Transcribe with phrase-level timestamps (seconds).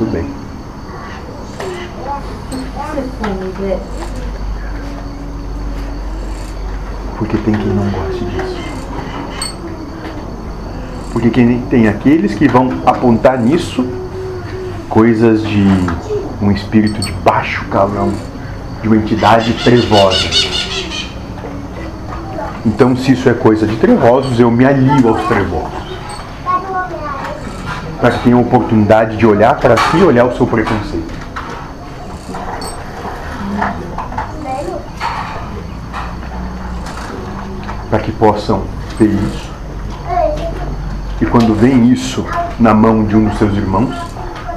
[0.00, 0.24] Muito bem.
[7.18, 8.56] Porque tem quem não goste disso.
[11.12, 13.86] Porque quem tem aqueles que vão apontar nisso
[14.88, 15.66] coisas de
[16.40, 18.10] um espírito de baixo calão,
[18.80, 20.30] de uma entidade trevosa.
[22.64, 25.89] Então, se isso é coisa de trevosos, eu me alio aos trevosos.
[28.00, 31.20] Para que tenham a oportunidade de olhar para si e olhar o seu preconceito.
[37.90, 38.64] Para que possam
[38.98, 39.50] ver isso.
[41.20, 42.24] E quando vem isso
[42.58, 43.94] na mão de um dos seus irmãos,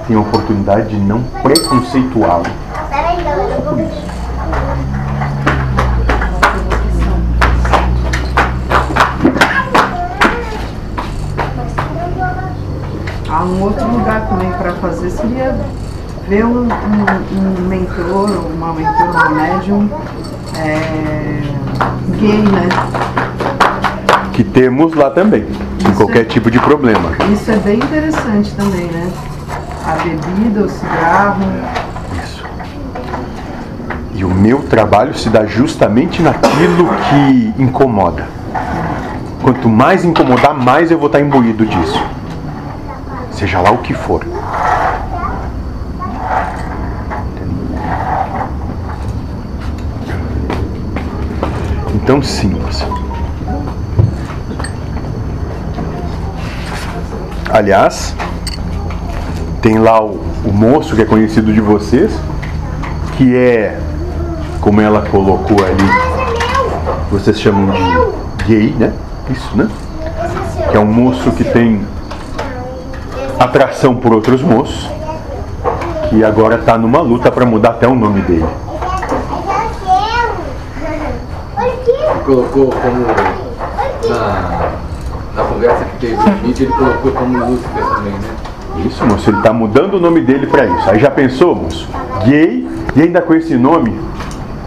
[0.08, 2.46] tem a oportunidade de não preconceituá-lo.
[2.46, 4.03] Só por isso.
[13.34, 15.58] Há um outro lugar também para fazer seria
[16.30, 19.90] ver um, um, um mentor, uma mentora, uma médium
[20.56, 21.42] é,
[22.20, 22.70] gay, né?
[24.34, 27.10] Que temos lá também, em Isso qualquer é- tipo de problema.
[27.34, 29.12] Isso é bem interessante também, né?
[29.88, 31.42] A bebida, o cigarro.
[32.24, 32.44] Isso.
[34.14, 38.28] E o meu trabalho se dá justamente naquilo que incomoda.
[39.42, 42.00] Quanto mais incomodar, mais eu vou estar imbuído disso.
[43.34, 44.26] Seja lá o que for.
[51.96, 52.86] Então sim, moça.
[57.50, 58.16] Aliás,
[59.62, 62.12] tem lá o, o moço que é conhecido de vocês,
[63.16, 63.80] que é,
[64.60, 65.88] como ela colocou ali,
[67.10, 67.72] vocês chamam
[68.38, 68.92] de gay, né?
[69.30, 69.70] Isso, né?
[70.72, 71.86] Que é um moço que tem
[73.44, 74.90] atração por outros moços,
[76.10, 78.46] que agora está numa luta para mudar até o nome dele.
[82.26, 83.06] colocou como
[84.10, 84.72] na,
[85.36, 88.30] na conversa que teve no vídeo, ele colocou como Lúcifer também, né?
[88.86, 90.90] Isso, moço, ele está mudando o nome dele para isso.
[90.90, 91.88] Aí já pensou, moço?
[92.26, 94.00] Gay e ainda com esse nome,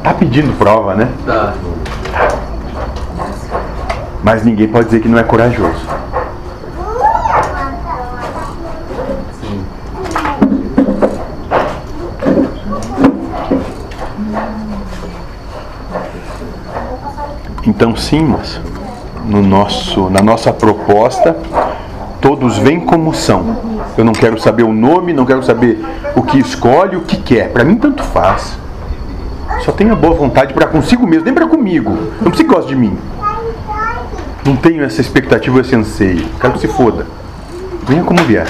[0.02, 1.08] tá pedindo prova, né?
[1.24, 1.54] Tá.
[4.22, 5.95] Mas ninguém pode dizer que não é corajoso.
[17.66, 18.60] Então sim, moça,
[19.24, 21.36] no nosso, na nossa proposta,
[22.20, 23.56] todos vêm como são.
[23.98, 25.84] Eu não quero saber o nome, não quero saber
[26.14, 27.50] o que escolhe, o que quer.
[27.50, 28.56] Para mim tanto faz.
[29.64, 31.90] Só tenha boa vontade para consigo mesmo, nem para comigo.
[32.20, 32.96] Não precisa goste de mim.
[34.44, 36.24] Não tenho essa expectativa, esse anseio.
[36.40, 37.04] Quero que se foda.
[37.84, 38.46] Venha como vier.